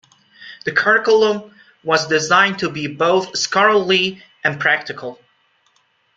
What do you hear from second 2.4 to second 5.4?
to be both scholarly and practical.